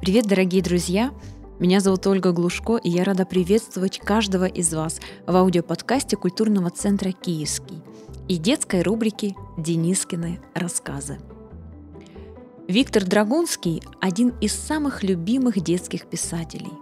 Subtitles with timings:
[0.00, 1.12] Привет, дорогие друзья!
[1.58, 7.12] Меня зовут Ольга Глушко, и я рада приветствовать каждого из вас в аудиоподкасте культурного центра
[7.12, 7.82] «Киевский»
[8.26, 11.18] и детской рубрики «Денискины рассказы».
[12.66, 16.72] Виктор Драгунский– один из самых любимых детских писателей.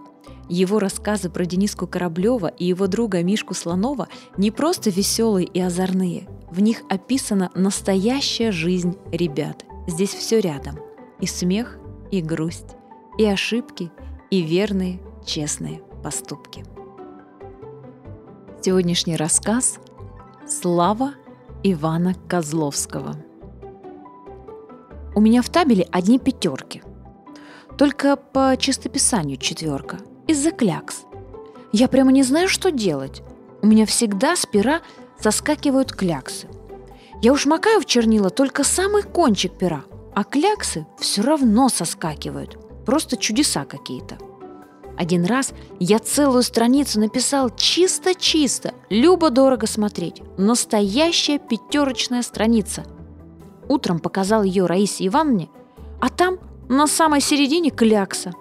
[0.47, 4.07] Его рассказы про Дениску Кораблева и его друга Мишку Слонова
[4.37, 6.29] не просто веселые и озорные.
[6.51, 9.65] В них описана настоящая жизнь ребят.
[9.87, 10.79] Здесь все рядом.
[11.19, 11.79] И смех,
[12.11, 12.78] и грусть,
[13.19, 13.91] и ошибки,
[14.31, 16.63] и верные, честные поступки.
[18.61, 19.77] Сегодняшний рассказ
[20.47, 21.15] «Слава
[21.61, 23.17] Ивана Козловского».
[25.13, 26.81] У меня в табеле одни пятерки.
[27.77, 29.97] Только по чистописанию четверка.
[30.27, 31.03] Из-за клякс.
[31.73, 33.21] Я прямо не знаю, что делать.
[33.61, 34.79] У меня всегда с пера
[35.19, 36.47] соскакивают кляксы.
[37.21, 39.83] Я уж макаю в чернила только самый кончик пера,
[40.15, 44.17] а кляксы все равно соскакивают– Просто чудеса какие-то.
[44.99, 50.21] Один раз я целую страницу написал чисто-чисто, любо-дорого смотреть.
[50.37, 52.83] Настоящая пятерочная страница.
[53.69, 55.49] Утром показал ее Раисе Ивановне,
[56.01, 58.33] а там на самой середине клякса.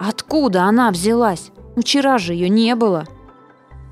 [0.00, 1.50] Откуда она взялась?
[1.76, 3.04] Вчера же ее не было.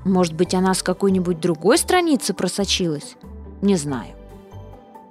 [0.03, 3.15] Может быть, она с какой-нибудь другой страницы просочилась?
[3.61, 4.15] Не знаю.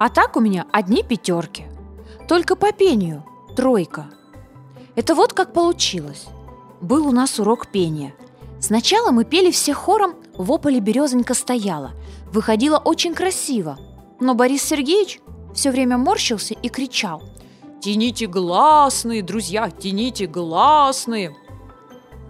[0.01, 1.67] А так у меня одни пятерки.
[2.27, 4.07] Только по пению тройка–
[4.97, 6.27] это вот как получилось.
[6.81, 8.15] Был у нас урок пения.
[8.61, 11.93] Сначала мы пели все хором «В ополе березонька стояла».
[12.33, 13.79] Выходило очень красиво.
[14.21, 15.21] Но Борис Сергеевич
[15.55, 17.23] все время морщился и кричал
[17.81, 21.37] «Тяните гласные, друзья, тяните гласные!»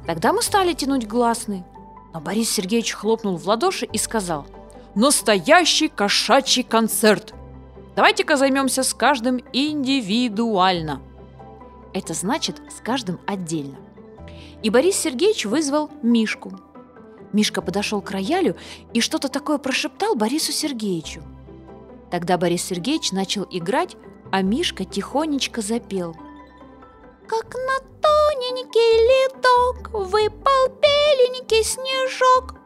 [0.07, 1.65] Тогда мы стали тянуть гласные.
[2.13, 4.47] Но Борис Сергеевич хлопнул в ладоши и сказал
[4.95, 7.33] «Настоящий кошачий концерт!
[7.95, 11.01] Давайте-ка займемся с каждым индивидуально!»
[11.97, 13.79] Это значит с каждым отдельно.
[14.63, 16.53] И Борис Сергеевич вызвал Мишку.
[17.33, 18.55] Мишка подошел к роялю
[18.93, 21.23] и что-то такое прошептал Борису Сергеевичу.
[22.11, 23.97] Тогда Борис Сергеевич начал играть,
[24.31, 26.15] а Мишка тихонечко запел.
[27.27, 32.57] Как на тоненький ледок выпал беленький снежок.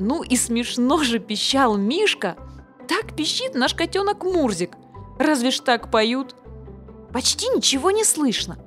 [0.00, 2.38] Ну и смешно же пищал Мишка.
[2.88, 4.78] Так пищит наш котенок Мурзик.
[5.18, 6.34] Разве ж так поют?
[7.16, 8.58] Почти ничего не слышно.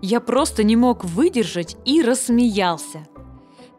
[0.00, 3.08] Я просто не мог выдержать и рассмеялся.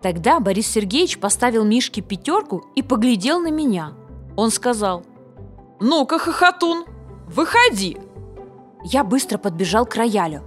[0.02, 3.94] Тогда Борис Сергеевич поставил Мишке пятерку и поглядел на меня.
[4.36, 5.06] Он сказал,
[5.80, 6.84] «Ну-ка, хохотун,
[7.28, 7.98] выходи!»
[8.84, 10.44] Я быстро подбежал к роялю.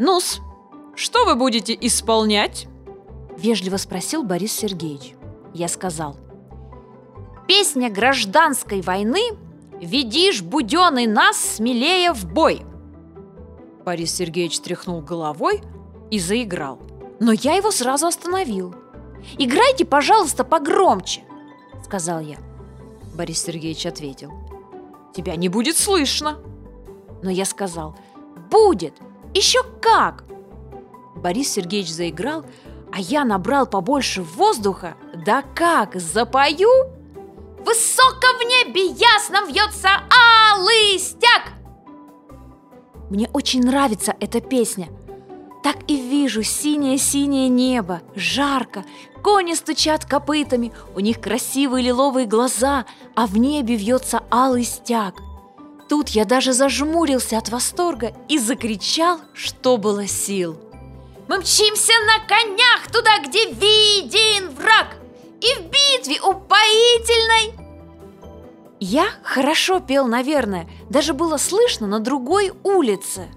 [0.00, 0.40] «Ну-с,
[0.96, 2.66] что вы будете исполнять?»
[3.38, 5.14] Вежливо спросил Борис Сергеевич.
[5.52, 6.16] Я сказал,
[7.46, 9.20] «Песня гражданской войны
[9.84, 12.62] Ведишь, буденный, нас смелее в бой!»
[13.84, 15.60] Борис Сергеевич тряхнул головой
[16.10, 16.80] и заиграл.
[17.20, 18.74] Но я его сразу остановил.
[19.38, 21.22] «Играйте, пожалуйста, погромче!»—
[21.84, 22.38] сказал я.
[23.14, 24.32] Борис Сергеевич ответил.
[25.14, 26.38] «Тебя не будет слышно!»
[27.22, 27.94] Но я сказал.
[28.50, 28.94] «Будет!
[29.34, 30.24] Еще как!»
[31.14, 32.44] Борис Сергеевич заиграл,
[32.90, 34.96] а я набрал побольше воздуха.
[35.26, 37.03] Да как, запою?
[37.64, 39.88] Высоко в небе ясно вьется
[40.52, 41.52] алый стяг.
[43.08, 44.88] Мне очень нравится эта песня.
[45.62, 48.84] Так и вижу синее-синее небо, жарко,
[49.22, 55.14] кони стучат копытами, у них красивые лиловые глаза, а в небе вьется алый стяг.
[55.88, 60.58] Тут я даже зажмурился от восторга и закричал, что было сил.
[61.28, 64.96] Мы мчимся на конях туда, где виден враг,
[65.44, 67.52] и в битве упоительной
[68.80, 73.28] я хорошо пел, наверное, даже было слышно на другой улице.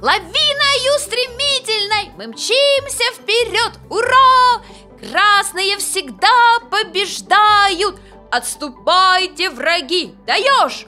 [0.00, 4.62] Лавиною стремительной мы мчимся вперед, ура!
[5.00, 6.28] Красные всегда
[6.70, 7.98] побеждают,
[8.30, 10.86] отступайте, враги, даешь!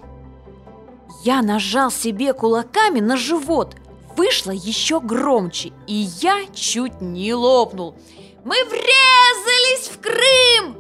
[1.25, 3.75] Я нажал себе кулаками на живот,
[4.17, 7.97] вышло еще громче, и я чуть не лопнул.
[8.45, 10.77] Мы врезались в Крым!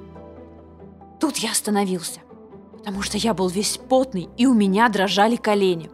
[1.21, 2.21] Тут я остановился
[2.85, 5.91] потому что я был весь потный, и у меня дрожали колени.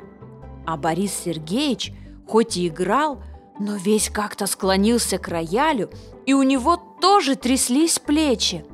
[0.66, 1.92] А Борис Сергеевич,
[2.26, 3.22] хоть и играл,
[3.60, 5.88] но весь как-то склонился к роялю,
[6.26, 8.64] и у него тоже тряслись плечи.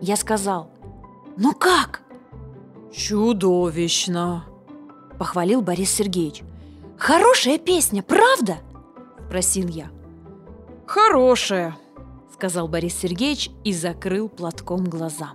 [0.00, 0.70] Я сказал,
[1.36, 2.02] «Ну как?»
[2.92, 4.44] «Чудовищно!»–
[5.18, 6.44] похвалил Борис Сергеевич.
[6.96, 8.58] «Хорошая песня, правда?»–
[9.26, 9.90] спросил я.
[10.86, 11.76] «Хорошая»,–
[12.34, 15.34] сказал Борис Сергеевич и закрыл платком глаза.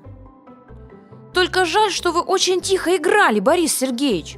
[1.34, 4.38] Только жаль, что вы очень тихо играли, Борис Сергеевич,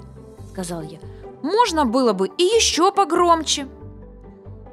[0.52, 1.00] сказал я.
[1.42, 3.68] Можно было бы и еще погромче.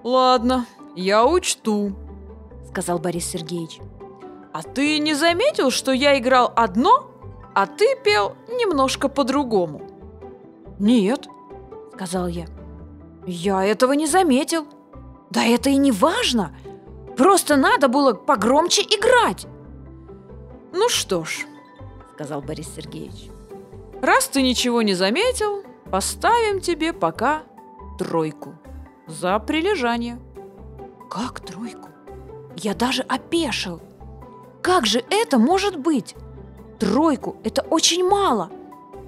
[0.04, 1.94] Ладно, я учту,
[2.68, 3.80] сказал Борис Сергеевич.
[4.52, 7.10] А ты не заметил, что я играл одно,
[7.54, 9.80] а ты пел немножко по-другому?
[10.78, 11.26] Нет,
[11.94, 12.44] сказал я.
[13.26, 14.66] Я этого не заметил.
[15.30, 16.54] Да это и не важно.
[17.18, 19.48] Просто надо было погромче играть.
[20.72, 21.46] Ну что ж,
[22.14, 23.28] сказал Борис Сергеевич.
[24.00, 27.42] Раз ты ничего не заметил, поставим тебе пока
[27.98, 28.54] тройку
[29.08, 30.20] за прилежание.
[31.10, 31.88] Как тройку?
[32.54, 33.80] Я даже опешил.
[34.62, 36.14] Как же это может быть?
[36.78, 38.50] Тройку– это очень мало.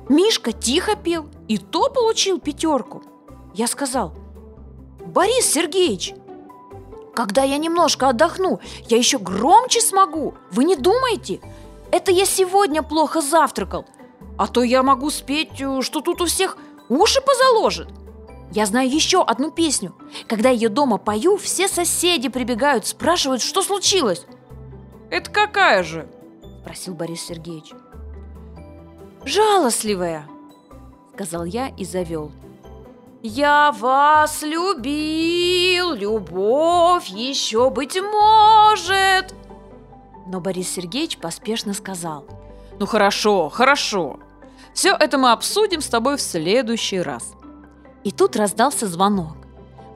[0.08, 3.04] Мишка тихо пел, и то получил пятерку.
[3.54, 4.14] Я сказал,
[5.06, 6.14] Борис Сергеевич,
[7.14, 10.34] когда я немножко отдохну, я еще громче смогу.
[10.50, 11.40] Вы не думаете?
[11.90, 13.84] Это я сегодня плохо завтракал.
[14.38, 16.56] А то я могу спеть, э, что тут у всех
[16.88, 17.88] уши позаложит.
[18.52, 19.94] Я знаю еще одну песню.
[20.26, 24.24] Когда ее дома пою, все соседи прибегают, спрашивают, что случилось.
[25.10, 26.08] «Это какая же?»–
[26.62, 27.72] спросил Борис Сергеевич.
[29.24, 30.26] «Жалостливая»,–
[31.14, 32.32] сказал я и завел.
[33.22, 39.34] «Я вас любил, любовь еще быть может!»
[40.26, 42.24] Но Борис Сергеевич поспешно сказал.
[42.78, 44.20] «Ну хорошо, хорошо.
[44.72, 47.34] Все это мы обсудим с тобой в следующий раз».
[48.04, 49.36] И тут раздался звонок.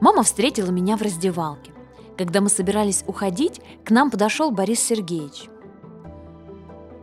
[0.01, 1.73] Мама встретила меня в раздевалке.
[2.19, 5.49] Когда мы собирались уходить, к нам подошел Борис Сергеевич.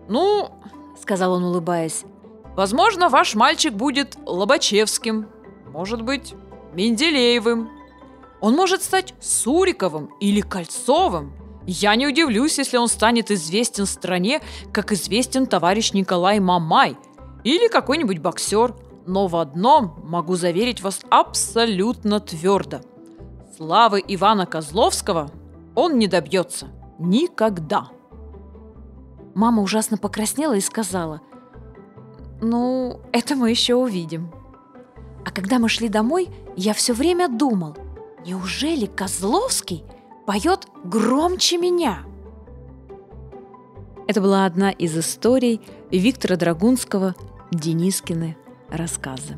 [0.09, 0.51] «Ну,—
[1.01, 2.05] сказал он, улыбаясь,—
[2.55, 5.27] возможно, ваш мальчик будет Лобачевским,
[5.73, 6.35] может быть,
[6.75, 7.71] Менделеевым.
[8.41, 11.33] Он может стать Суриковым или Кольцовым.
[11.67, 14.41] Я не удивлюсь, если он станет известен стране,
[14.73, 16.97] как известен товарищ Николай Мамай
[17.45, 18.75] или какой-нибудь боксер.
[19.07, 22.81] Но в одном могу заверить вас абсолютно твердо–
[23.57, 25.31] Славы Ивана Козловского
[25.75, 26.69] он не добьется.
[26.99, 27.89] Никогда.
[29.35, 31.21] Мама ужасно покраснела и сказала,
[32.41, 34.33] «Ну, это мы еще увидим».
[35.35, 37.77] Когда мы шли домой, я все время думал,
[38.27, 39.85] неужели Козловский
[40.27, 42.05] поет громче меня?
[44.07, 47.15] Это была одна из историй Виктора Драгунского
[47.51, 48.37] «Денискины
[48.69, 49.37] рассказы».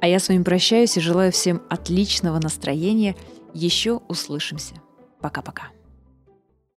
[0.00, 3.16] А я с вами прощаюсь и желаю всем отличного настроения.
[3.52, 4.74] Еще услышимся.
[5.20, 5.68] Пока-пока.